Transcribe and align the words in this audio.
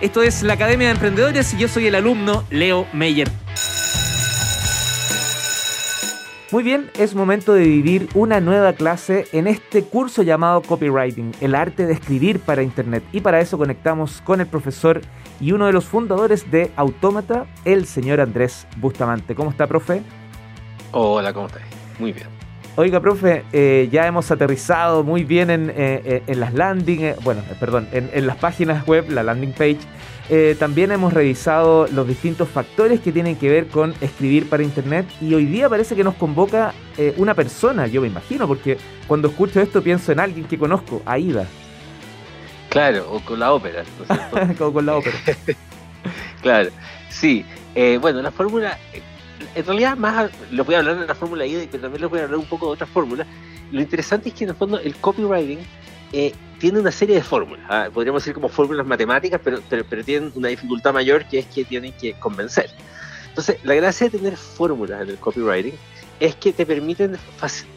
Esto 0.00 0.22
es 0.22 0.42
la 0.42 0.52
Academia 0.52 0.88
de 0.88 0.92
Emprendedores 0.92 1.54
y 1.54 1.56
yo 1.56 1.68
soy 1.68 1.86
el 1.86 1.94
alumno 1.94 2.44
Leo 2.50 2.86
Meyer. 2.92 3.30
Muy 6.52 6.62
bien, 6.62 6.90
es 6.98 7.14
momento 7.14 7.54
de 7.54 7.64
vivir 7.64 8.08
una 8.14 8.40
nueva 8.40 8.74
clase 8.74 9.26
en 9.32 9.46
este 9.46 9.84
curso 9.84 10.22
llamado 10.22 10.60
Copywriting, 10.60 11.32
el 11.40 11.54
arte 11.54 11.86
de 11.86 11.94
escribir 11.94 12.40
para 12.40 12.62
Internet. 12.62 13.04
Y 13.10 13.20
para 13.20 13.40
eso 13.40 13.56
conectamos 13.56 14.20
con 14.20 14.42
el 14.42 14.46
profesor 14.46 15.00
y 15.40 15.52
uno 15.52 15.64
de 15.64 15.72
los 15.72 15.86
fundadores 15.86 16.50
de 16.50 16.70
Autómata, 16.76 17.46
el 17.64 17.86
señor 17.86 18.20
Andrés 18.20 18.66
Bustamante. 18.76 19.34
¿Cómo 19.34 19.50
está, 19.50 19.66
profe? 19.66 20.02
Hola, 20.92 21.32
¿cómo 21.32 21.46
estás? 21.46 21.62
Muy 21.98 22.12
bien. 22.12 22.35
Oiga, 22.78 23.00
profe, 23.00 23.42
eh, 23.54 23.88
ya 23.90 24.06
hemos 24.06 24.30
aterrizado 24.30 25.02
muy 25.02 25.24
bien 25.24 25.48
en, 25.48 25.70
eh, 25.70 26.22
eh, 26.26 26.34
las 26.34 26.52
landing, 26.52 27.14
bueno, 27.24 27.40
perdón, 27.58 27.88
en, 27.90 28.26
las 28.26 28.36
páginas 28.36 28.86
web, 28.86 29.08
la 29.08 29.22
landing 29.22 29.52
page. 29.52 29.78
también 30.58 30.92
hemos 30.92 31.14
revisado 31.14 31.86
los 31.86 32.06
distintos 32.06 32.50
factores 32.50 33.00
que 33.00 33.12
tienen 33.12 33.36
que 33.36 33.48
ver 33.48 33.68
con 33.68 33.94
escribir 34.02 34.46
para 34.50 34.62
Internet 34.62 35.06
y 35.22 35.32
hoy 35.32 35.46
día 35.46 35.70
parece 35.70 35.96
que 35.96 36.04
nos 36.04 36.16
convoca 36.16 36.74
una 37.16 37.32
persona, 37.32 37.86
yo 37.86 38.02
me 38.02 38.08
imagino, 38.08 38.46
porque 38.46 38.76
cuando 39.06 39.28
escucho 39.28 39.58
esto 39.62 39.82
pienso 39.82 40.12
en 40.12 40.20
alguien 40.20 40.44
que 40.44 40.58
conozco, 40.58 41.00
Aida. 41.06 41.46
Claro, 42.68 43.10
o 43.10 43.20
con 43.20 43.40
la 43.40 43.54
ópera. 43.54 43.84
Como 44.58 44.74
con 44.74 44.84
la 44.84 44.96
ópera. 44.96 45.16
claro, 46.42 46.68
sí. 47.08 47.42
bueno, 48.02 48.20
la 48.20 48.32
fórmula 48.32 48.76
en 49.54 49.64
realidad 49.64 49.96
más 49.96 50.30
les 50.50 50.66
voy 50.66 50.74
a 50.74 50.78
hablar 50.78 50.98
de 50.98 51.06
la 51.06 51.14
fórmula 51.14 51.46
I, 51.46 51.68
pero 51.70 51.82
también 51.82 52.02
les 52.02 52.10
voy 52.10 52.20
a 52.20 52.24
hablar 52.24 52.38
un 52.38 52.46
poco 52.46 52.66
de 52.66 52.72
otras 52.72 52.90
fórmulas. 52.90 53.26
Lo 53.72 53.80
interesante 53.80 54.28
es 54.28 54.34
que 54.34 54.44
en 54.44 54.50
el 54.50 54.56
fondo 54.56 54.78
el 54.78 54.94
copywriting 54.96 55.58
eh, 56.12 56.32
tiene 56.58 56.78
una 56.80 56.92
serie 56.92 57.16
de 57.16 57.22
fórmulas, 57.22 57.64
¿ah? 57.68 57.88
podríamos 57.92 58.22
decir 58.22 58.34
como 58.34 58.48
fórmulas 58.48 58.86
matemáticas, 58.86 59.40
pero, 59.42 59.60
pero, 59.68 60.04
tienen 60.04 60.32
una 60.34 60.48
dificultad 60.48 60.94
mayor 60.94 61.26
que 61.26 61.40
es 61.40 61.46
que 61.46 61.64
tienen 61.64 61.92
que 61.92 62.14
convencer. 62.14 62.70
Entonces, 63.28 63.58
la 63.64 63.74
gracia 63.74 64.08
de 64.08 64.18
tener 64.18 64.36
fórmulas 64.36 65.02
en 65.02 65.10
el 65.10 65.16
copywriting 65.18 65.74
es 66.20 66.34
que 66.36 66.52
te 66.52 66.64
permiten, 66.64 67.18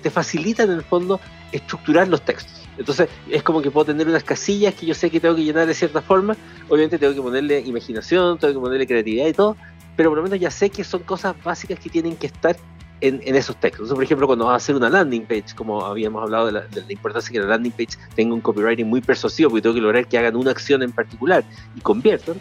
te 0.02 0.10
facilitan 0.10 0.70
en 0.70 0.78
el 0.78 0.84
fondo 0.84 1.20
estructurar 1.52 2.08
los 2.08 2.22
textos. 2.22 2.60
Entonces, 2.78 3.10
es 3.30 3.44
como 3.44 3.62
que 3.62 3.70
puedo 3.70 3.88
tener 3.88 4.08
unas 4.08 4.24
casillas 4.24 4.74
que 4.74 4.86
yo 4.86 4.94
sé 4.94 5.10
que 5.10 5.20
tengo 5.20 5.36
que 5.36 5.44
llenar 5.44 5.68
de 5.68 5.74
cierta 5.74 6.02
forma. 6.02 6.38
Obviamente 6.70 6.98
tengo 6.98 7.14
que 7.14 7.22
ponerle 7.22 7.60
imaginación, 7.60 8.40
tengo 8.40 8.54
que 8.54 8.60
ponerle 8.62 8.88
creatividad 8.88 9.28
y 9.28 9.34
todo, 9.34 9.58
pero 10.00 10.12
por 10.12 10.20
lo 10.20 10.24
menos 10.24 10.40
ya 10.40 10.50
sé 10.50 10.70
que 10.70 10.86
son 10.86 11.04
cosas 11.04 11.36
básicas 11.44 11.78
que 11.78 11.90
tienen 11.90 12.16
que 12.16 12.28
estar 12.28 12.56
en, 13.02 13.20
esos 13.36 13.58
textos. 13.58 13.90
por 13.90 14.02
ejemplo, 14.02 14.28
cuando 14.28 14.46
vas 14.46 14.54
a 14.54 14.56
hacer 14.56 14.78
una 14.78 14.90
landing 14.90 15.26
page, 15.26 15.54
como 15.58 15.86
habíamos 15.86 16.24
hablado 16.24 16.46
de 16.46 16.54
la, 16.54 16.64
importancia 16.88 17.34
que 17.34 17.40
la 17.40 17.48
landing 17.48 17.74
page 17.74 17.98
tenga 18.16 18.34
un 18.34 18.40
copywriting 18.40 18.88
muy 18.88 19.02
persuasivo, 19.02 19.50
porque 19.50 19.64
tengo 19.64 19.76
que 19.76 19.82
lograr 19.82 20.08
que 20.08 20.18
hagan 20.18 20.38
una 20.38 20.52
acción 20.52 20.84
en 20.84 20.94
particular 20.94 21.44
y 21.76 21.82
conviertan, 21.82 22.40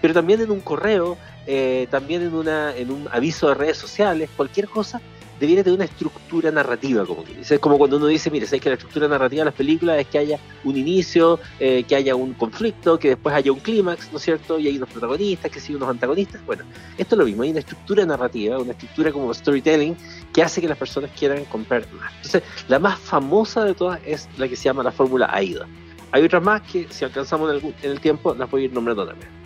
pero 0.00 0.14
también 0.14 0.40
en 0.40 0.52
un 0.52 0.60
correo, 0.60 1.18
eh, 1.48 1.88
también 1.90 2.22
en, 2.22 2.48
en 2.48 2.90
un 2.92 3.08
aviso 3.10 3.48
de 3.48 3.54
redes 3.54 3.76
sociales, 3.76 4.30
cualquier 4.36 4.68
cosa 4.68 5.00
debiera 5.38 5.62
tener 5.62 5.76
una 5.76 5.84
estructura 5.84 6.50
narrativa, 6.50 7.04
como 7.04 7.24
que 7.24 7.34
dice. 7.34 7.54
Es 7.54 7.60
como 7.60 7.78
cuando 7.78 7.96
uno 7.96 8.06
dice, 8.06 8.30
mire, 8.30 8.46
sabes 8.46 8.62
que 8.62 8.68
la 8.68 8.74
estructura 8.74 9.08
narrativa 9.08 9.40
de 9.40 9.44
las 9.46 9.54
películas 9.54 9.98
es 9.98 10.06
que 10.06 10.18
haya 10.18 10.38
un 10.64 10.76
inicio, 10.76 11.40
eh, 11.60 11.84
que 11.84 11.96
haya 11.96 12.14
un 12.14 12.34
conflicto, 12.34 12.98
que 12.98 13.10
después 13.10 13.34
haya 13.34 13.52
un 13.52 13.60
clímax, 13.60 14.10
¿no 14.12 14.18
es 14.18 14.24
cierto? 14.24 14.58
Y 14.58 14.68
hay 14.68 14.76
unos 14.76 14.90
protagonistas, 14.90 15.50
que 15.50 15.60
siguen 15.60 15.76
unos 15.76 15.90
antagonistas. 15.90 16.44
Bueno, 16.46 16.64
esto 16.98 17.14
es 17.14 17.18
lo 17.18 17.24
mismo, 17.24 17.42
hay 17.42 17.50
una 17.50 17.60
estructura 17.60 18.04
narrativa, 18.06 18.58
una 18.58 18.72
estructura 18.72 19.12
como 19.12 19.32
storytelling, 19.32 19.96
que 20.32 20.42
hace 20.42 20.60
que 20.60 20.68
las 20.68 20.78
personas 20.78 21.10
quieran 21.18 21.44
comprar 21.46 21.86
más. 21.92 22.12
Entonces, 22.16 22.42
la 22.68 22.78
más 22.78 22.98
famosa 22.98 23.64
de 23.64 23.74
todas 23.74 24.00
es 24.04 24.28
la 24.36 24.48
que 24.48 24.56
se 24.56 24.64
llama 24.64 24.82
la 24.82 24.92
fórmula 24.92 25.28
AIDA. 25.32 25.66
Hay 26.12 26.22
otras 26.22 26.42
más 26.42 26.62
que, 26.62 26.86
si 26.90 27.04
alcanzamos 27.04 27.50
en 27.50 27.56
el, 27.56 27.74
en 27.82 27.90
el 27.90 28.00
tiempo, 28.00 28.34
las 28.34 28.50
voy 28.50 28.62
a 28.62 28.64
ir 28.66 28.72
nombrando 28.72 29.06
también. 29.06 29.44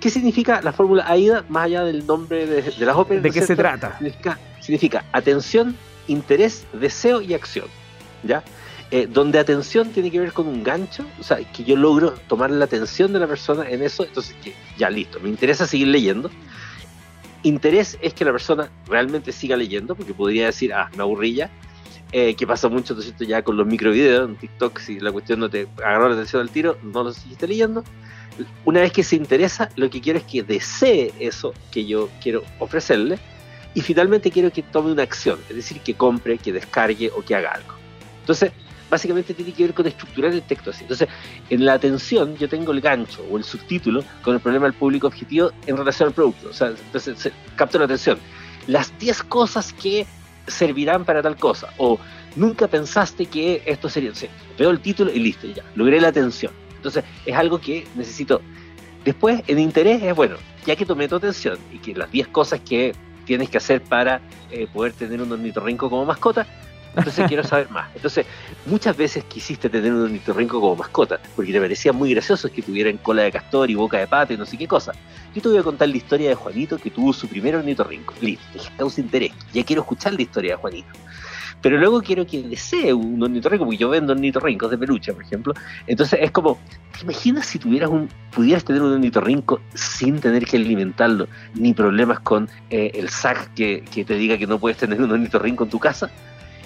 ¿Qué 0.00 0.10
significa 0.10 0.60
la 0.62 0.72
fórmula 0.72 1.04
AIDA 1.08 1.44
más 1.48 1.64
allá 1.64 1.84
del 1.84 2.06
nombre 2.06 2.46
de, 2.46 2.72
las 2.84 2.96
óperas? 2.96 3.22
¿De 3.22 3.30
qué 3.30 3.42
se 3.42 3.56
trata? 3.56 3.98
Significa 4.66 5.04
atención, 5.12 5.76
interés, 6.08 6.66
deseo 6.72 7.20
y 7.20 7.34
acción. 7.34 7.66
¿Ya? 8.24 8.42
Eh, 8.90 9.08
donde 9.10 9.38
atención 9.38 9.90
tiene 9.90 10.10
que 10.10 10.20
ver 10.20 10.32
con 10.32 10.46
un 10.46 10.62
gancho, 10.62 11.04
o 11.18 11.22
sea, 11.22 11.38
que 11.38 11.64
yo 11.64 11.76
logro 11.76 12.12
tomar 12.28 12.50
la 12.50 12.64
atención 12.64 13.12
de 13.12 13.18
la 13.18 13.26
persona 13.26 13.68
en 13.68 13.82
eso, 13.82 14.04
entonces 14.04 14.36
ya 14.78 14.90
listo, 14.90 15.18
me 15.18 15.28
interesa 15.28 15.66
seguir 15.66 15.88
leyendo. 15.88 16.30
Interés 17.42 17.98
es 18.00 18.14
que 18.14 18.24
la 18.24 18.30
persona 18.30 18.70
realmente 18.86 19.32
siga 19.32 19.56
leyendo, 19.56 19.96
porque 19.96 20.14
podría 20.14 20.46
decir, 20.46 20.72
ah, 20.72 20.88
me 20.96 21.02
aburrilla, 21.02 21.50
eh, 22.12 22.34
que 22.34 22.46
pasa 22.46 22.68
mucho 22.68 22.94
¿no 22.94 23.02
cierto? 23.02 23.24
ya 23.24 23.42
con 23.42 23.56
los 23.56 23.66
microvideos 23.66 24.28
en 24.28 24.36
TikTok, 24.36 24.78
si 24.78 25.00
la 25.00 25.10
cuestión 25.10 25.40
no 25.40 25.50
te 25.50 25.66
agarró 25.78 26.08
la 26.08 26.14
atención 26.14 26.42
al 26.42 26.50
tiro, 26.50 26.78
no 26.82 27.02
lo 27.02 27.12
seguiste 27.12 27.48
leyendo. 27.48 27.82
Una 28.64 28.80
vez 28.80 28.92
que 28.92 29.02
se 29.02 29.16
interesa, 29.16 29.68
lo 29.74 29.90
que 29.90 30.00
quiero 30.00 30.20
es 30.20 30.24
que 30.24 30.44
desee 30.44 31.12
eso 31.18 31.54
que 31.72 31.86
yo 31.86 32.08
quiero 32.22 32.44
ofrecerle 32.60 33.18
y 33.76 33.82
finalmente 33.82 34.30
quiero 34.30 34.50
que 34.50 34.62
tome 34.62 34.90
una 34.90 35.02
acción, 35.02 35.38
es 35.50 35.54
decir, 35.54 35.80
que 35.82 35.92
compre, 35.92 36.38
que 36.38 36.50
descargue 36.50 37.10
o 37.14 37.22
que 37.22 37.34
haga 37.34 37.52
algo. 37.52 37.74
Entonces, 38.20 38.50
básicamente 38.90 39.34
tiene 39.34 39.52
que 39.52 39.64
ver 39.64 39.74
con 39.74 39.86
estructurar 39.86 40.32
el 40.32 40.40
texto 40.40 40.70
así. 40.70 40.84
Entonces, 40.84 41.06
en 41.50 41.62
la 41.62 41.74
atención 41.74 42.38
yo 42.38 42.48
tengo 42.48 42.72
el 42.72 42.80
gancho 42.80 43.22
o 43.30 43.36
el 43.36 43.44
subtítulo 43.44 44.02
con 44.22 44.34
el 44.34 44.40
problema 44.40 44.64
del 44.64 44.72
público 44.72 45.08
objetivo 45.08 45.50
en 45.66 45.76
relación 45.76 46.08
al 46.08 46.14
producto. 46.14 46.48
O 46.48 46.54
sea, 46.54 46.68
entonces 46.68 47.30
capto 47.54 47.78
la 47.78 47.84
atención. 47.84 48.18
Las 48.66 48.98
10 48.98 49.24
cosas 49.24 49.74
que 49.74 50.06
servirán 50.46 51.04
para 51.04 51.20
tal 51.20 51.36
cosa. 51.36 51.68
O 51.76 51.98
nunca 52.34 52.68
pensaste 52.68 53.26
que 53.26 53.62
esto 53.66 53.90
sería. 53.90 54.10
veo 54.58 54.70
el 54.70 54.80
título 54.80 55.12
y 55.12 55.18
listo, 55.18 55.48
ya. 55.48 55.64
Logré 55.74 56.00
la 56.00 56.08
atención. 56.08 56.52
Entonces, 56.76 57.04
es 57.26 57.36
algo 57.36 57.60
que 57.60 57.86
necesito. 57.94 58.40
Después, 59.04 59.42
en 59.46 59.58
interés 59.58 60.02
es 60.02 60.16
bueno, 60.16 60.36
ya 60.64 60.74
que 60.76 60.86
tomé 60.86 61.08
tu 61.08 61.16
atención 61.16 61.58
y 61.70 61.78
que 61.78 61.94
las 61.94 62.10
10 62.10 62.28
cosas 62.28 62.60
que 62.60 62.94
tienes 63.26 63.50
que 63.50 63.58
hacer 63.58 63.82
para 63.82 64.22
eh, 64.50 64.66
poder 64.72 64.92
tener 64.94 65.20
un 65.20 65.30
ornitorrinco 65.30 65.90
como 65.90 66.06
mascota. 66.06 66.46
Entonces 66.96 67.24
quiero 67.28 67.44
saber 67.44 67.68
más. 67.68 67.94
Entonces, 67.94 68.24
muchas 68.64 68.96
veces 68.96 69.24
quisiste 69.24 69.68
tener 69.68 69.92
un 69.92 70.04
ornitorrinco 70.04 70.58
como 70.60 70.76
mascota, 70.76 71.20
porque 71.34 71.52
te 71.52 71.60
parecía 71.60 71.92
muy 71.92 72.14
gracioso 72.14 72.50
que 72.50 72.62
tuvieran 72.62 72.96
cola 72.96 73.24
de 73.24 73.32
castor 73.32 73.70
y 73.70 73.74
boca 73.74 73.98
de 73.98 74.06
pato 74.06 74.32
y 74.32 74.38
no 74.38 74.46
sé 74.46 74.56
qué 74.56 74.66
cosa. 74.66 74.92
Yo 75.34 75.42
te 75.42 75.48
voy 75.48 75.58
a 75.58 75.62
contar 75.62 75.90
la 75.90 75.96
historia 75.98 76.30
de 76.30 76.34
Juanito 76.34 76.78
que 76.78 76.90
tuvo 76.90 77.12
su 77.12 77.28
primer 77.28 77.56
ornitorrinco. 77.56 78.14
Listo, 78.22 78.58
causa 78.78 79.02
interés. 79.02 79.32
Ya 79.52 79.62
quiero 79.62 79.82
escuchar 79.82 80.14
la 80.14 80.22
historia 80.22 80.52
de 80.52 80.56
Juanito 80.56 80.88
pero 81.62 81.78
luego 81.78 82.02
quiero 82.02 82.26
que 82.26 82.42
desee 82.42 82.92
un 82.92 83.22
ornitorrinco, 83.22 83.64
porque 83.64 83.78
yo 83.78 83.88
vendo 83.88 84.12
ornitorrincos 84.12 84.70
de 84.70 84.78
peluche, 84.78 85.12
por 85.12 85.22
ejemplo. 85.22 85.54
Entonces 85.86 86.20
es 86.22 86.30
como, 86.30 86.58
¿te 86.96 87.04
imaginas 87.04 87.46
si 87.46 87.58
tuvieras 87.58 87.90
un, 87.90 88.08
pudieras 88.34 88.64
tener 88.64 88.82
un 88.82 88.92
ornitorrinco 88.92 89.60
sin 89.74 90.20
tener 90.20 90.44
que 90.44 90.56
alimentarlo, 90.56 91.28
ni 91.54 91.74
problemas 91.74 92.20
con 92.20 92.48
eh, 92.70 92.92
el 92.94 93.08
SAC 93.08 93.54
que, 93.54 93.84
que, 93.92 94.04
te 94.04 94.14
diga 94.14 94.38
que 94.38 94.46
no 94.46 94.58
puedes 94.58 94.78
tener 94.78 95.00
un 95.00 95.10
ornitorrinco 95.10 95.64
en 95.64 95.70
tu 95.70 95.78
casa? 95.78 96.10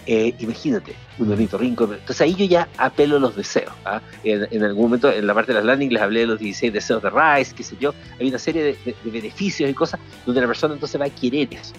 Eh, 0.07 0.35
imagínate, 0.41 0.95
un 1.19 1.31
ornitorrinco. 1.31 1.85
Entonces 1.85 2.21
ahí 2.21 2.35
yo 2.35 2.45
ya 2.45 2.69
apelo 2.79 3.17
a 3.17 3.21
los 3.21 3.37
deseos. 3.37 3.73
¿ah? 3.85 4.01
En, 4.25 4.65
algún 4.65 4.85
momento, 4.85 5.13
en 5.13 5.27
la 5.27 5.35
parte 5.35 5.53
de 5.53 5.59
las 5.59 5.65
landing, 5.65 5.91
les 5.91 6.03
hablé 6.03 6.21
de 6.21 6.27
los 6.27 6.39
16 6.41 6.73
deseos 6.73 7.03
de 7.03 7.11
Rice, 7.11 7.55
qué 7.55 7.63
sé 7.63 7.77
yo. 7.79 7.95
Hay 8.19 8.29
una 8.29 8.39
serie 8.39 8.63
de, 8.63 8.97
de 9.05 9.11
beneficios 9.11 9.69
y 9.71 9.75
cosas 9.75 10.01
donde 10.27 10.41
la 10.41 10.47
persona 10.47 10.75
entonces 10.75 11.01
va 11.01 11.05
a 11.05 11.11
querer 11.11 11.49
eso. 11.53 11.75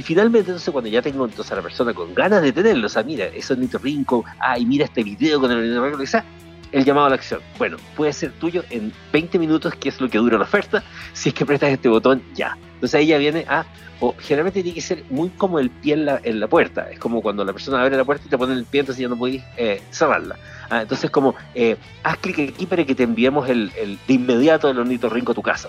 Y 0.00 0.02
finalmente, 0.02 0.48
entonces, 0.48 0.72
cuando 0.72 0.88
ya 0.88 1.02
tengo 1.02 1.26
entonces 1.26 1.52
a 1.52 1.56
la 1.56 1.60
persona 1.60 1.92
con 1.92 2.14
ganas 2.14 2.40
de 2.40 2.52
tenerlo, 2.52 2.86
o 2.86 2.88
sea, 2.88 3.02
mira, 3.02 3.26
eso 3.26 3.52
es 3.52 3.82
rinco, 3.82 4.24
ay, 4.38 4.64
mira 4.64 4.86
este 4.86 5.04
video 5.04 5.38
con 5.38 5.50
el 5.50 5.58
ornitorrinco, 5.58 6.06
sea, 6.06 6.24
el 6.72 6.86
llamado 6.86 7.08
a 7.08 7.10
la 7.10 7.16
acción. 7.16 7.42
Bueno, 7.58 7.76
puede 7.98 8.14
ser 8.14 8.32
tuyo 8.32 8.64
en 8.70 8.94
20 9.12 9.38
minutos, 9.38 9.74
que 9.74 9.90
es 9.90 10.00
lo 10.00 10.08
que 10.08 10.16
dura 10.16 10.38
la 10.38 10.44
oferta, 10.44 10.82
si 11.12 11.28
es 11.28 11.34
que 11.34 11.44
prestas 11.44 11.68
este 11.68 11.90
botón 11.90 12.22
ya. 12.34 12.56
Entonces 12.76 12.94
ahí 12.94 13.08
ya 13.08 13.18
viene 13.18 13.44
a, 13.46 13.66
o 14.00 14.14
generalmente 14.18 14.62
tiene 14.62 14.74
que 14.74 14.80
ser 14.80 15.04
muy 15.10 15.28
como 15.28 15.58
el 15.58 15.68
pie 15.68 15.92
en 15.92 16.06
la, 16.06 16.18
en 16.24 16.40
la 16.40 16.48
puerta, 16.48 16.90
es 16.90 16.98
como 16.98 17.20
cuando 17.20 17.44
la 17.44 17.52
persona 17.52 17.82
abre 17.82 17.94
la 17.94 18.04
puerta 18.06 18.24
y 18.26 18.30
te 18.30 18.38
pone 18.38 18.54
el 18.54 18.64
pie, 18.64 18.80
entonces 18.80 19.02
ya 19.02 19.08
no 19.08 19.18
podéis 19.18 19.42
eh, 19.58 19.82
cerrarla. 19.90 20.38
Ah, 20.70 20.80
entonces 20.80 21.10
como, 21.10 21.34
eh, 21.54 21.76
haz 22.04 22.16
clic 22.16 22.54
aquí 22.54 22.64
para 22.64 22.86
que 22.86 22.94
te 22.94 23.02
enviemos 23.02 23.50
el, 23.50 23.70
el 23.76 23.98
de 24.08 24.14
inmediato 24.14 24.70
el 24.70 24.78
ornitorrinco 24.78 25.32
a 25.32 25.34
tu 25.34 25.42
casa, 25.42 25.68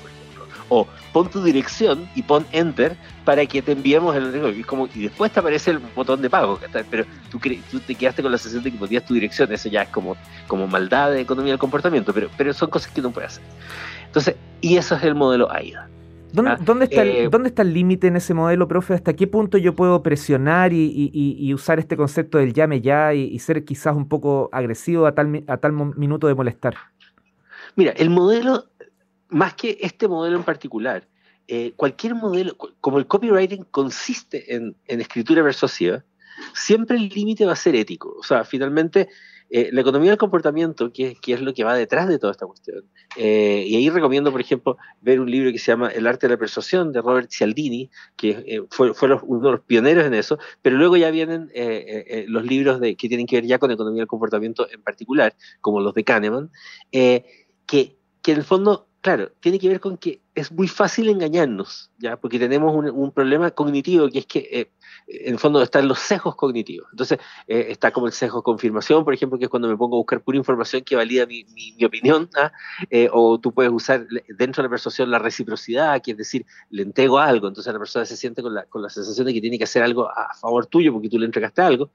o 0.73 0.88
pon 1.12 1.29
tu 1.29 1.44
dirección 1.44 2.07
y 2.15 2.23
pon 2.23 2.45
enter 2.53 2.95
para 3.25 3.45
que 3.45 3.62
te 3.62 3.73
enviemos 3.73 4.15
el 4.15 4.57
y, 4.57 4.63
como, 4.63 4.88
y 4.95 5.03
después 5.03 5.29
te 5.29 5.41
aparece 5.41 5.71
el 5.71 5.79
botón 5.79 6.21
de 6.21 6.29
pago, 6.29 6.57
pero 6.89 7.03
tú, 7.29 7.39
tú 7.69 7.79
te 7.81 7.94
quedaste 7.94 8.23
con 8.23 8.31
la 8.31 8.38
sensación 8.38 8.63
de 8.63 8.71
que 8.71 8.77
ponías 8.77 9.06
tu 9.06 9.13
dirección, 9.13 9.51
eso 9.51 9.68
ya 9.68 9.81
es 9.81 9.89
como, 9.89 10.15
como 10.47 10.68
maldad 10.68 11.12
de 11.12 11.19
economía 11.19 11.51
del 11.51 11.59
comportamiento, 11.59 12.13
pero, 12.13 12.29
pero 12.38 12.53
son 12.53 12.69
cosas 12.69 12.89
que 12.94 13.01
no 13.01 13.12
puedes 13.12 13.31
hacer. 13.31 13.44
Entonces, 14.06 14.35
y 14.62 14.77
eso 14.77 14.95
es 14.95 15.03
el 15.03 15.13
modelo 15.13 15.51
AIDA. 15.51 15.89
¿Dónde, 16.31 16.56
¿dónde, 16.62 16.85
está, 16.85 17.01
el, 17.01 17.09
eh, 17.09 17.29
¿Dónde 17.29 17.50
está 17.50 17.63
el 17.63 17.74
límite 17.74 18.07
en 18.07 18.15
ese 18.15 18.33
modelo, 18.33 18.65
profe? 18.69 18.94
¿Hasta 18.94 19.13
qué 19.13 19.27
punto 19.27 19.57
yo 19.57 19.75
puedo 19.75 20.01
presionar 20.01 20.71
y, 20.71 21.12
y, 21.13 21.53
usar 21.53 21.79
este 21.79 21.97
concepto 21.97 22.38
del 22.38 22.53
llame 22.53 22.79
ya 22.79 23.13
y, 23.13 23.38
ser 23.39 23.65
quizás 23.65 23.94
un 23.94 24.07
poco 24.07 24.47
agresivo 24.53 25.06
a 25.06 25.13
tal, 25.13 25.44
a 25.47 25.57
tal 25.57 25.74
minuto 25.97 26.27
de 26.27 26.35
molestar? 26.35 26.75
Mira, 27.75 27.91
el 27.91 28.09
modelo 28.09 28.65
más 29.31 29.56
que 29.56 29.78
este 29.81 30.07
modelo 30.07 30.38
en 30.38 30.44
particular, 30.44 31.07
eh, 31.48 31.74
cualquier 31.75 32.16
modelo, 32.16 32.56
como 32.80 33.00
el 33.00 33.07
copywriting 33.07 33.66
consiste 33.72 34.56
en, 34.56 34.75
escritura 34.88 35.44
persuasiva, 35.44 36.04
siempre 36.54 36.98
el 36.98 37.10
límite 37.10 37.45
va 37.45 37.54
a 37.54 37.56
ser 37.56 37.75
ético. 37.75 38.16
O 38.19 38.24
sea, 38.24 38.44
finalmente 38.44 39.10
eh, 39.50 39.69
la 39.72 39.81
economía 39.81 40.12
del 40.12 40.18
comportamiento, 40.18 40.94
que, 40.94 41.16
que, 41.22 41.33
es 41.33 41.42
lo 41.42 41.54
que 41.54 41.63
va 41.63 41.75
detrás 41.75 42.07
de 42.07 42.19
toda 42.19 42.31
esta 42.31 42.45
cuestión. 42.45 42.86
Eh, 43.18 43.66
y 43.68 43.75
ahí 43.75 43.89
recomiendo, 43.89 44.31
por 44.31 44.39
ejemplo, 44.39 44.78
ver 45.01 45.19
un 45.19 45.30
libro 45.30 45.51
que 45.51 45.60
se 45.60 45.72
llama 45.72 45.89
El 45.89 46.07
arte 46.07 46.27
de 46.27 46.34
la 46.34 46.39
persuasión 46.39 46.94
de 46.94 47.01
Robert 47.01 47.30
Cialdini, 47.30 47.89
que 48.16 48.30
eh, 48.45 48.63
fue, 48.69 48.94
fue 48.94 49.13
uno 49.24 49.45
de 49.45 49.51
los 49.51 49.62
pioneros 49.62 50.06
en 50.06 50.13
eso, 50.13 50.39
pero 50.62 50.77
luego 50.77 50.95
ya 50.95 51.12
vienen 51.12 51.51
los 52.27 52.45
libros 52.45 52.80
de, 52.80 52.95
que 52.95 53.10
tienen 53.10 53.27
que 53.27 53.38
ver 53.38 53.45
ya 53.45 53.60
con 53.60 53.72
economía 53.72 54.01
del 54.01 54.07
comportamiento 54.07 54.69
en 54.72 54.81
particular, 54.81 55.36
como 55.60 55.81
los 55.81 55.94
de 55.94 56.04
Kahneman, 56.04 56.50
que, 56.92 57.25
que 58.22 58.31
en 58.31 58.38
el 58.38 58.44
fondo 58.44 58.88
claro, 59.01 59.31
tiene 59.39 59.59
que 59.59 59.68
ver 59.68 59.80
con 59.80 59.98
que 59.98 60.21
es 60.36 60.51
muy 60.51 60.68
fácil 60.68 61.09
engañarnos, 61.09 61.92
¿ya? 61.98 62.18
Porque 62.18 62.38
tenemos 62.38 62.74
un, 62.74 63.12
problema 63.12 63.50
cognitivo 63.51 64.07
que 64.09 64.19
es 64.19 64.25
que, 64.27 64.48
eh, 64.51 64.71
en 65.07 65.39
fondo, 65.39 65.62
están 65.62 65.88
los 65.88 66.00
sesgos 66.00 66.36
cognitivos. 66.36 66.88
Entonces, 66.92 67.19
eh, 67.48 67.68
está 67.69 67.92
como 67.92 68.07
el 68.07 68.13
sesgo 68.13 68.44
confirmación, 68.44 69.03
por 69.03 69.13
ejemplo, 69.13 69.39
que 69.39 69.45
es 69.45 69.50
cuando 69.50 69.68
me 69.68 69.75
pongo 69.75 69.98
a 69.98 70.00
buscar 70.00 70.21
pura 70.21 70.38
información 70.38 70.83
que 70.83 70.95
valida 70.95 71.25
mi, 71.25 71.45
opinión, 71.83 72.30
¿ah? 72.38 72.51
eh, 72.89 73.09
o 73.12 73.39
tú 73.39 73.53
puedes 73.53 73.71
usar 73.71 74.07
dentro 74.38 74.62
de 74.62 74.68
la 74.68 74.69
persuasión 74.69 75.09
la 75.09 75.19
reciprocidad, 75.19 76.01
que 76.01 76.12
es 76.12 76.18
decir, 76.18 76.45
le 76.69 76.83
entrego 76.83 77.18
algo, 77.18 77.48
entonces 77.48 77.74
la 77.74 77.80
persona 77.80 78.06
se 78.06 78.15
siente 78.15 78.44
con 78.44 78.53
la, 78.53 78.65
con 78.65 78.81
la 78.83 78.89
sensación 78.89 79.25
de 79.25 79.33
que 79.33 79.42
tiene 79.42 79.57
que 79.57 79.63
hacer 79.63 79.81
algo 79.81 80.09
a 80.09 80.33
favor 80.39 80.68
tuyo 80.68 80.94
porque 80.94 81.09
tú 81.09 81.18
le 81.18 81.25
entregaste 81.25 81.62
algo. 81.62 81.92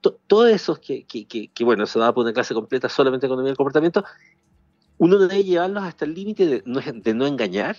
todo 0.00 0.46
eso 0.46 0.80
que, 0.80 1.04
que, 1.04 1.26
que, 1.26 1.48
que, 1.48 1.64
bueno, 1.64 1.84
se 1.86 1.98
da 1.98 2.14
por 2.14 2.22
una 2.22 2.32
clase 2.32 2.54
completa 2.54 2.88
solamente 2.88 3.26
de 3.26 3.28
economía 3.28 3.50
del 3.50 3.56
comportamiento, 3.56 4.04
uno 4.98 5.18
debe 5.18 5.44
llevarlos 5.44 5.84
hasta 5.84 6.04
el 6.04 6.14
límite 6.14 6.46
de 6.46 7.14
no, 7.14 7.26
engañar, 7.26 7.76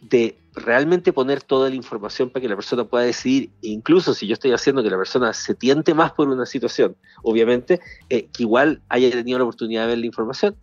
de 0.00 0.36
realmente 0.54 1.12
poner 1.12 1.42
toda 1.42 1.68
la 1.70 1.76
información 1.76 2.30
para 2.30 2.42
que 2.42 2.48
la 2.48 2.56
persona 2.56 2.84
pueda 2.84 3.04
decidir, 3.04 3.50
incluso 3.60 4.14
si 4.14 4.26
yo 4.26 4.32
estoy 4.34 4.52
haciendo 4.52 4.82
que 4.82 4.90
la 4.90 4.96
persona 4.96 5.32
se 5.32 5.54
tiente 5.54 5.94
más 5.94 6.12
por 6.12 6.28
una 6.28 6.46
situación, 6.46 6.96
obviamente, 7.22 7.80
eh, 8.08 8.26
que 8.32 8.42
igual 8.42 8.82
haya 8.88 9.10
tenido 9.10 9.38
la 9.38 9.44
oportunidad 9.44 9.82
de 9.82 9.88
ver 9.88 9.98
la 9.98 10.06
información, 10.06 10.56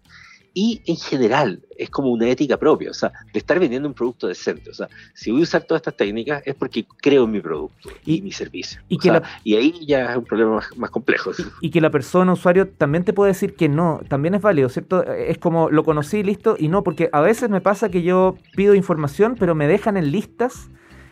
y 0.53 0.81
en 0.85 0.97
general 0.97 1.61
es 1.77 1.89
como 1.89 2.09
una 2.09 2.27
ética 2.27 2.57
propia, 2.57 2.91
o 2.91 2.93
sea, 2.93 3.11
de 3.31 3.39
estar 3.39 3.59
vendiendo 3.59 3.87
un 3.87 3.93
producto 3.93 4.27
decente. 4.27 4.69
O 4.69 4.73
sea, 4.73 4.89
si 5.13 5.31
voy 5.31 5.41
a 5.41 5.43
usar 5.43 5.63
todas 5.63 5.79
estas 5.79 5.95
técnicas 5.95 6.41
es 6.45 6.55
porque 6.55 6.85
creo 7.01 7.25
en 7.25 7.31
mi 7.31 7.41
producto 7.41 7.89
y, 8.05 8.21
mi 8.21 8.31
servicio. 8.31 8.81
Y, 8.89 8.99
y 9.43 9.55
ahí 9.55 9.85
ya 9.85 10.11
es 10.11 10.17
un 10.17 10.25
problema 10.25 10.61
más, 10.75 10.89
complejo. 10.89 11.31
Y, 11.61 11.69
que 11.69 11.81
la 11.81 11.89
persona, 11.89 12.33
usuario, 12.33 12.67
también 12.67 13.03
te 13.03 13.13
puede 13.13 13.31
decir 13.31 13.55
que 13.55 13.69
no, 13.69 14.01
también 14.07 14.35
es 14.35 14.41
válido, 14.41 14.69
¿cierto? 14.69 15.03
Es 15.03 15.37
como 15.37 15.69
lo 15.69 15.83
conocí, 15.83 16.23
listo, 16.23 16.55
y 16.59 16.67
no, 16.67 16.83
porque 16.83 17.09
a 17.11 17.21
veces 17.21 17.49
me 17.49 17.61
pasa 17.61 17.89
que 17.89 18.01
yo 18.01 18.37
pido 18.55 18.75
información, 18.75 19.35
pero 19.39 19.55
me 19.55 19.67
dejan 19.67 19.97
en 19.97 20.11
listas 20.11 20.69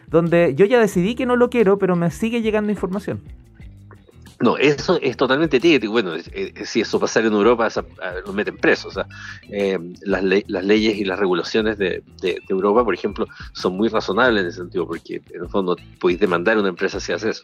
donde 0.08 0.56
yo 0.56 0.66
ya 0.66 0.80
decidí 0.80 1.16
que 1.16 1.26
no 1.26 1.36
lo 1.36 1.50
quiero, 1.50 1.78
pero 1.78 1.96
me 1.96 2.12
sigue 2.12 2.42
llegando 2.42 2.72
información. 2.72 3.22
No, 4.40 4.56
eso 4.58 5.00
es 5.02 5.18
totalmente 5.18 5.58
ético. 5.58 5.92
Bueno, 5.92 6.12
si 6.64 6.82
eso 6.82 7.00
pasa 7.00 7.20
en 7.22 7.34
Europa, 7.34 7.70
lo 8.26 8.34
meten 8.34 8.58
presos. 8.58 8.86
O 8.86 8.92
sea, 8.92 9.08
eh, 9.50 9.80
las, 10.02 10.24
las, 10.24 10.64
leyes 10.64 10.98
y 10.98 11.06
las 11.06 11.18
regulaciones 11.18 11.78
de, 11.78 12.04
de, 12.22 12.42
Europa, 12.48 12.84
por 12.84 12.94
ejemplo, 12.94 13.28
son 13.54 13.76
muy 13.76 13.90
razonables 13.90 14.42
en 14.44 14.50
ese 14.50 14.58
sentido, 14.58 14.86
porque 14.86 15.22
en 15.32 15.42
el 15.42 15.50
fondo 15.50 15.76
podéis 16.00 16.20
demandar 16.20 16.58
a 16.58 16.60
una 16.60 16.70
empresa 16.70 17.00
si 17.00 17.14
hace 17.14 17.32
eso 17.32 17.42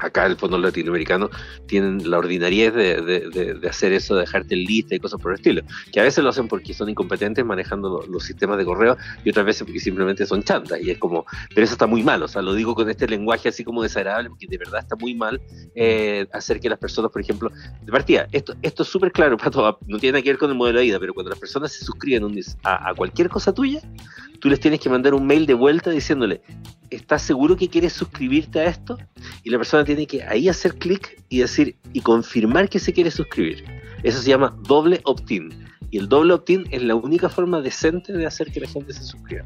acá 0.00 0.26
el 0.26 0.36
fondo 0.36 0.58
latinoamericano 0.58 1.30
tienen 1.66 2.10
la 2.10 2.18
ordinariedad 2.18 2.72
de, 2.72 3.60
hacer 3.68 3.92
eso, 3.92 4.14
de 4.14 4.22
dejarte 4.22 4.54
en 4.54 4.64
lista 4.64 4.94
y 4.94 4.98
cosas 4.98 5.20
por 5.20 5.32
el 5.32 5.36
estilo, 5.36 5.62
que 5.92 6.00
a 6.00 6.02
veces 6.02 6.22
lo 6.22 6.30
hacen 6.30 6.48
porque 6.48 6.74
son 6.74 6.88
incompetentes 6.88 7.44
manejando 7.44 8.04
los 8.08 8.24
sistemas 8.24 8.58
de 8.58 8.64
correo 8.64 8.96
y 9.24 9.30
otras 9.30 9.46
veces 9.46 9.64
porque 9.64 9.80
simplemente 9.80 10.26
son 10.26 10.42
chantas 10.42 10.80
y 10.80 10.90
es 10.90 10.98
como, 10.98 11.24
pero 11.50 11.64
eso 11.64 11.74
está 11.74 11.86
muy 11.86 12.02
mal, 12.02 12.22
o 12.22 12.28
sea, 12.28 12.42
lo 12.42 12.54
digo 12.54 12.74
con 12.74 12.88
este 12.90 13.06
lenguaje 13.06 13.48
así 13.48 13.64
como 13.64 13.82
desagradable 13.82 14.30
porque 14.30 14.46
de 14.46 14.58
verdad 14.58 14.80
está 14.80 14.96
muy 14.96 15.14
mal 15.14 15.40
eh, 15.74 16.26
hacer 16.32 16.60
que 16.60 16.68
las 16.68 16.78
personas, 16.78 17.10
por 17.10 17.20
ejemplo, 17.20 17.50
de 17.82 17.92
partida, 17.92 18.26
esto, 18.32 18.54
esto 18.62 18.82
es 18.82 18.88
súper 18.88 19.12
claro, 19.12 19.36
todo 19.50 19.78
no 19.86 19.98
tiene 19.98 20.22
que 20.22 20.30
ver 20.30 20.38
con 20.38 20.50
el 20.50 20.56
modelo 20.56 20.78
de 20.78 20.84
vida, 20.84 21.00
pero 21.00 21.14
cuando 21.14 21.30
las 21.30 21.38
personas 21.38 21.72
se 21.72 21.84
suscriben 21.84 22.20
a 22.64 22.94
cualquier 22.94 23.28
cosa 23.28 23.52
tuya, 23.52 23.80
tú 24.40 24.48
les 24.48 24.60
tienes 24.60 24.80
que 24.80 24.88
mandar 24.88 25.14
un 25.14 25.26
mail 25.26 25.46
de 25.46 25.54
vuelta 25.54 25.90
diciéndole, 25.90 26.42
¿estás 26.90 27.22
seguro 27.22 27.56
que 27.56 27.68
quieres 27.68 27.92
suscribirte 27.92 28.60
a 28.60 28.64
esto? 28.66 28.98
Y 29.42 29.50
la 29.50 29.58
persona 29.58 29.84
tiene 29.84 30.06
que 30.06 30.22
ahí 30.22 30.48
hacer 30.48 30.76
clic 30.76 31.22
y 31.28 31.38
decir 31.38 31.76
y 31.92 32.00
confirmar 32.00 32.68
que 32.68 32.78
se 32.78 32.92
quiere 32.92 33.10
suscribir. 33.10 33.64
Eso 34.02 34.20
se 34.20 34.30
llama 34.30 34.56
doble 34.62 35.00
opt-in. 35.04 35.50
Y 35.90 35.98
el 35.98 36.08
doble 36.08 36.34
opt-in 36.34 36.66
es 36.70 36.82
la 36.82 36.94
única 36.94 37.28
forma 37.28 37.60
decente 37.60 38.12
de 38.12 38.26
hacer 38.26 38.52
que 38.52 38.60
la 38.60 38.68
gente 38.68 38.92
se 38.92 39.04
suscriba. 39.04 39.44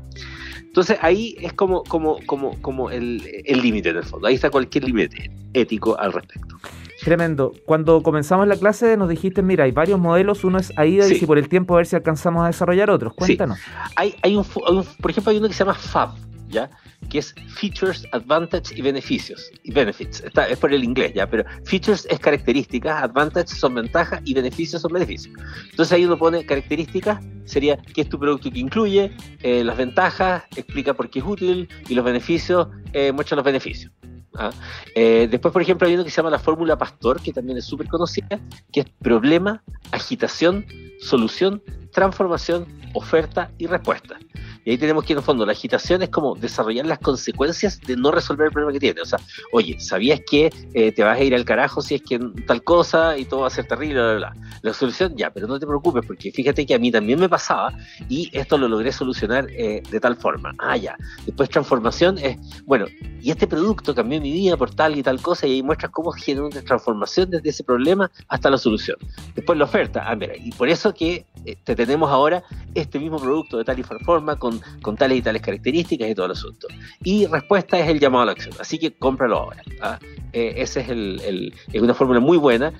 Entonces 0.59 0.99
ahí 1.01 1.37
es 1.41 1.53
como, 1.53 1.83
como, 1.85 2.19
como, 2.27 2.61
como 2.61 2.91
el 2.91 3.23
límite 3.47 3.91
en 3.91 3.97
el 3.97 4.05
fondo. 4.05 4.27
Ahí 4.27 4.35
está 4.35 4.51
cualquier 4.51 4.85
límite 4.85 5.31
ético 5.55 5.99
al 5.99 6.13
respecto. 6.13 6.57
Tremendo. 7.05 7.53
Cuando 7.67 8.03
comenzamos 8.03 8.47
la 8.49 8.57
clase 8.57 8.97
nos 8.97 9.09
dijiste, 9.09 9.43
mira, 9.43 9.65
hay 9.65 9.73
varios 9.73 9.99
modelos, 9.99 10.43
uno 10.45 10.59
es 10.59 10.73
AIDA 10.77 11.07
y 11.07 11.17
si 11.17 11.27
por 11.27 11.39
el 11.39 11.49
tiempo 11.49 11.75
a 11.75 11.79
ver 11.79 11.87
si 11.87 11.97
alcanzamos 11.97 12.45
a 12.45 12.47
desarrollar 12.47 12.91
otros. 12.91 13.13
Cuéntanos. 13.15 13.59
Hay, 13.97 14.15
hay, 14.23 14.37
un, 14.37 14.45
por 14.45 15.11
ejemplo, 15.11 15.31
hay 15.31 15.39
uno 15.39 15.49
que 15.49 15.55
se 15.55 15.61
llama 15.61 15.75
FAB, 15.75 16.15
¿ya? 16.49 16.71
que 17.09 17.19
es 17.19 17.35
Features, 17.49 18.07
Advantage 18.13 18.75
y 18.77 18.83
Beneficios. 18.83 19.51
Y 19.63 19.73
Benefits, 19.73 20.21
está, 20.21 20.49
es 20.49 20.59
por 20.59 20.73
el 20.73 20.85
inglés, 20.85 21.13
¿ya? 21.15 21.29
Pero 21.29 21.45
Features 21.65 22.07
es 22.11 22.19
características, 22.19 23.03
Advantage 23.03 23.49
son 23.49 23.75
ventajas 23.75 24.21
y 24.25 24.35
Beneficios 24.35 24.83
son 24.83 24.93
beneficios. 24.93 25.35
Entonces 25.71 25.93
ahí 25.93 26.05
uno 26.05 26.19
pone 26.19 26.45
características, 26.45 27.25
sería 27.45 27.77
qué 27.77 28.03
es 28.03 28.09
tu 28.09 28.19
producto 28.19 28.51
que 28.51 28.59
incluye, 28.59 29.13
eh, 29.43 29.65
las 29.65 29.77
ventajas, 29.77 30.45
explica 30.57 30.95
por 30.95 31.11
qué 31.11 31.21
es 31.21 31.25
útil 31.25 31.69
y 31.89 31.95
los 31.95 32.05
beneficios, 32.05 32.69
eh, 32.93 33.13
muestra 33.13 33.37
los 33.37 33.45
beneficios. 33.45 33.93
¿ah? 34.35 34.51
Eh, 34.95 35.29
después, 35.31 35.53
por 35.53 35.63
ejemplo, 35.63 35.87
hay 35.87 35.95
uno 35.95 36.05
que 36.05 36.11
se 36.11 36.17
llama 36.17 36.31
la 36.31 36.39
fórmula 36.39 36.77
Pastor, 36.77 37.21
que 37.21 37.33
también 37.33 37.59
es 37.59 37.65
súper 37.65 37.89
conocida, 37.89 38.41
que 38.73 38.81
es 38.81 38.87
problema, 39.03 39.63
agitación, 39.93 40.67
solución, 41.01 41.63
transformación, 41.93 42.67
oferta 42.95 43.51
y 43.59 43.67
respuesta. 43.67 44.19
Y 44.65 44.71
ahí 44.71 44.79
tenemos 44.79 45.05
que, 45.05 45.13
en 45.13 45.19
el 45.19 45.25
fondo, 45.25 45.45
la 45.45 45.53
agitación 45.53 46.03
es 46.03 46.09
como 46.09 46.35
desarrollar 46.35 46.87
las 46.87 46.99
consecuencias 46.99 47.81
de 47.81 47.97
no 47.97 48.11
resolver 48.11 48.47
el 48.47 48.53
problema 48.53 48.73
que 48.73 48.81
tiene. 48.81 49.01
O 49.01 49.05
sea, 49.05 49.19
oye, 49.53 49.79
¿sabías 49.79 50.21
que 50.27 50.51
eh, 50.73 50.93
te 50.93 51.03
vas 51.03 51.19
a 51.19 51.23
ir 51.23 51.35
al 51.35 51.45
carajo 51.45 51.83
si 51.83 51.97
es 51.97 52.03
que 52.03 52.19
tal 52.47 52.65
cosa 52.65 53.19
y 53.19 53.27
todo 53.27 53.41
va 53.41 53.49
a 53.49 53.51
ser 53.51 53.67
terrible? 53.67 54.01
Bla, 54.01 54.33
bla, 54.33 54.54
La 54.65 54.73
solución, 54.73 55.15
ya, 55.15 55.31
pero 55.31 55.47
no 55.47 55.61
te 55.61 55.67
preocupes, 55.67 56.07
porque 56.07 56.33
fíjate 56.33 56.65
que 56.65 56.75
a 56.75 56.79
mí 56.79 56.91
también 56.91 57.21
me 57.21 57.29
pasaba 57.29 57.77
y 58.09 58.31
esto 58.33 58.57
lo 58.57 58.67
logré 58.67 58.93
solucionar 58.93 59.47
eh, 59.51 59.83
de 59.91 60.01
tal 60.01 60.17
forma. 60.17 60.55
Ah, 60.59 60.75
ya. 60.75 60.97
Después, 61.27 61.51
transformación 61.51 62.17
es, 62.17 62.39
bueno, 62.65 62.87
y 63.21 63.31
este 63.31 63.47
producto 63.47 63.95
cambió 63.95 64.23
mi 64.23 64.33
vida 64.33 64.57
por 64.57 64.75
tal 64.75 64.97
y 64.97 65.03
tal 65.03 65.21
cosa, 65.21 65.47
y 65.47 65.53
ahí 65.53 65.63
muestras 65.63 65.93
cómo 65.93 66.13
genera 66.13 66.47
una 66.47 66.63
transformación 66.63 67.29
desde 67.29 67.51
ese 67.51 67.63
problema 67.63 68.11
hasta 68.29 68.49
la 68.49 68.57
solución. 68.57 68.97
Después, 69.35 69.59
la 69.59 69.67
oferta. 69.67 70.03
Ah, 70.07 70.17
mira, 70.17 70.35
y 70.35 70.51
por 70.53 70.71
eso 70.71 70.95
que 70.95 71.27
eh, 71.45 71.57
te 71.63 71.77
tenemos 71.77 72.11
ahora 72.11 72.43
este 72.75 72.99
mismo 72.99 73.19
producto 73.19 73.59
de 73.59 73.65
tal 73.65 73.79
y 73.79 73.83
forma 73.83 74.37
con 74.37 74.63
con, 74.81 74.97
tales 74.97 75.19
y 75.19 75.23
tales 75.23 75.43
características 75.43 76.09
y 76.09 76.15
todo 76.15 76.25
el 76.25 76.33
asunto. 76.33 76.69
Y 77.03 77.27
respuesta 77.27 77.79
es 77.79 77.87
el 77.91 78.01
llamado 78.01 78.23
a 78.23 78.27
la 78.27 78.33
acción, 78.33 78.55
así 78.59 78.79
que 78.79 78.97
cómpralo 78.97 79.37
ahora. 79.37 79.63
¿ah? 79.83 79.99
Eh, 80.33 80.55
ese 80.57 80.81
es, 80.81 80.89
el, 80.89 81.55
es 81.71 81.83
una 81.83 81.93
fórmula 81.93 82.21
muy 82.21 82.39
buena, 82.39 82.73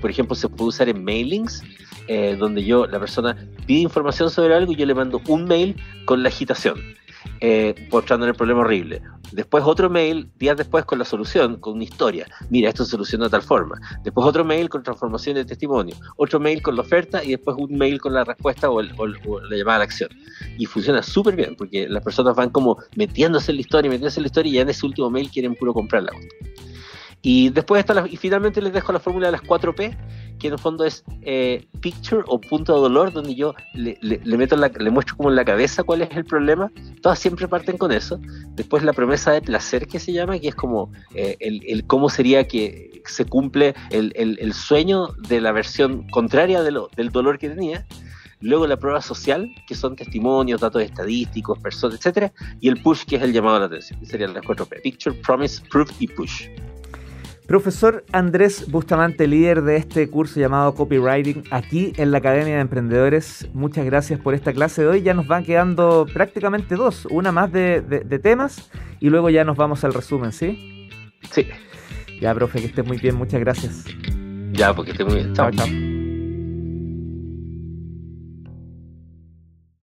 por 0.00 0.10
ejemplo, 0.10 0.34
se 0.34 0.48
puede 0.48 0.70
usar 0.70 0.88
en 0.88 1.04
mailings, 1.28 1.62
eh, 2.08 2.36
donde 2.38 2.64
yo, 2.64 2.86
la 2.86 2.98
persona 2.98 3.36
pide 3.66 3.80
información 3.80 4.30
sobre 4.30 4.54
algo 4.54 4.72
y 4.72 4.76
yo 4.76 4.86
le 4.86 4.94
mando 4.94 5.20
un 5.28 5.44
mail 5.44 5.76
con 6.06 6.22
la 6.22 6.28
agitación 6.28 6.80
eh, 7.40 7.74
el 7.76 8.34
problema 8.34 8.60
horrible. 8.60 9.02
Después 9.32 9.62
otro 9.64 9.90
mail, 9.90 10.30
días 10.38 10.56
después 10.56 10.84
con 10.86 10.98
la 10.98 11.04
solución, 11.04 11.56
con 11.56 11.74
una 11.74 11.84
historia. 11.84 12.26
Mira, 12.48 12.70
esto 12.70 12.84
se 12.84 12.92
soluciona 12.92 13.26
de 13.26 13.30
tal 13.30 13.42
forma. 13.42 13.78
Después 14.02 14.26
otro 14.26 14.44
mail 14.44 14.70
con 14.70 14.82
transformación 14.82 15.34
de 15.34 15.44
testimonio. 15.44 15.94
Otro 16.16 16.40
mail 16.40 16.62
con 16.62 16.76
la 16.76 16.82
oferta 16.82 17.22
y 17.22 17.32
después 17.32 17.56
un 17.58 17.76
mail 17.76 18.00
con 18.00 18.14
la 18.14 18.24
respuesta 18.24 18.70
o, 18.70 18.80
la 18.82 18.88
llamada 19.50 19.76
a 19.76 19.78
la 19.78 19.84
acción. 19.84 20.08
Y 20.56 20.64
funciona 20.64 21.02
súper 21.02 21.36
bien 21.36 21.56
porque 21.56 21.88
las 21.88 22.02
personas 22.02 22.34
van 22.36 22.50
como 22.50 22.78
metiéndose 22.96 23.52
en 23.52 23.56
la 23.56 23.60
historia, 23.60 23.90
metiéndose 23.90 24.20
en 24.20 24.22
la 24.22 24.28
historia 24.28 24.50
y 24.50 24.54
ya 24.54 24.62
en 24.62 24.70
ese 24.70 24.86
último 24.86 25.10
mail 25.10 25.30
quieren 25.30 25.54
puro 25.54 25.74
comprarla. 25.74 26.12
Y 27.20 27.50
después 27.50 27.80
está 27.80 28.04
y 28.08 28.16
finalmente 28.16 28.62
les 28.62 28.72
dejo 28.72 28.92
la 28.92 29.00
fórmula 29.00 29.26
de 29.26 29.32
las 29.32 29.42
4P, 29.42 29.96
que 30.38 30.48
en 30.48 30.54
el 30.54 30.58
fondo 30.58 30.84
es 30.84 31.04
eh, 31.22 31.66
picture 31.80 32.22
o 32.26 32.40
punto 32.40 32.74
de 32.74 32.80
dolor, 32.80 33.12
donde 33.12 33.34
yo 33.34 33.54
le, 33.74 33.98
meto 34.24 34.56
le 34.56 34.90
muestro 34.90 35.16
como 35.16 35.30
en 35.30 35.36
la 35.36 35.44
cabeza 35.44 35.82
cuál 35.82 36.02
es 36.02 36.10
el 36.16 36.24
problema. 36.24 36.70
Todas 37.02 37.18
siempre 37.18 37.48
parten 37.48 37.76
con 37.76 37.92
eso. 37.92 38.20
Después 38.54 38.82
la 38.82 38.92
promesa 38.92 39.32
de 39.32 39.42
placer 39.42 39.86
que 39.86 39.98
se 39.98 40.12
llama, 40.12 40.38
que 40.38 40.48
es 40.48 40.54
como 40.54 40.92
eh, 41.14 41.36
el, 41.40 41.86
cómo 41.86 42.08
sería 42.08 42.46
que 42.46 43.02
se 43.06 43.24
cumple 43.24 43.74
el, 43.90 44.52
sueño 44.52 45.08
de 45.28 45.40
la 45.40 45.52
versión 45.52 46.08
contraria 46.10 46.62
de 46.62 46.70
lo, 46.70 46.88
del 46.96 47.10
dolor 47.10 47.38
que 47.38 47.48
tenía. 47.48 47.86
Luego 48.40 48.68
la 48.68 48.76
prueba 48.76 49.00
social, 49.00 49.52
que 49.66 49.74
son 49.74 49.96
testimonios, 49.96 50.60
datos 50.60 50.82
estadísticos, 50.82 51.58
personas, 51.58 51.98
etcétera, 51.98 52.32
y 52.60 52.68
el 52.68 52.80
push, 52.80 53.04
que 53.04 53.16
es 53.16 53.22
el 53.22 53.32
llamado 53.32 53.56
a 53.56 53.60
la 53.60 53.66
atención, 53.66 54.04
serían 54.06 54.32
las 54.32 54.44
cuatro 54.44 54.64
P: 54.64 54.80
Picture, 54.80 55.16
Promise, 55.22 55.62
Proof 55.68 55.90
y 55.98 56.06
Push. 56.06 56.48
Profesor 57.48 58.04
Andrés 58.12 58.70
Bustamante, 58.70 59.26
líder 59.26 59.62
de 59.62 59.76
este 59.76 60.10
curso 60.10 60.38
llamado 60.38 60.74
Copywriting, 60.74 61.44
aquí 61.50 61.94
en 61.96 62.10
la 62.10 62.18
Academia 62.18 62.56
de 62.56 62.60
Emprendedores. 62.60 63.48
Muchas 63.54 63.86
gracias 63.86 64.20
por 64.20 64.34
esta 64.34 64.52
clase 64.52 64.82
de 64.82 64.88
hoy. 64.88 65.02
Ya 65.02 65.14
nos 65.14 65.26
van 65.26 65.44
quedando 65.44 66.06
prácticamente 66.12 66.74
dos, 66.74 67.06
una 67.06 67.32
más 67.32 67.50
de, 67.50 67.80
temas 68.22 68.70
y 69.00 69.08
luego 69.08 69.30
ya 69.30 69.44
nos 69.44 69.56
vamos 69.56 69.82
al 69.82 69.94
resumen, 69.94 70.32
¿sí? 70.32 70.90
Sí. 71.32 71.48
Ya, 72.20 72.34
profe, 72.34 72.60
que 72.60 72.66
esté 72.66 72.82
muy 72.82 72.98
bien. 72.98 73.16
Muchas 73.16 73.40
gracias. 73.40 73.86
Ya, 74.52 74.74
porque 74.74 74.90
esté 74.90 75.06
muy 75.06 75.14
bien. 75.14 75.32
Chao, 75.32 75.50
chao. 75.50 75.97